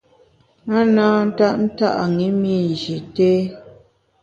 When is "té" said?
3.15-3.31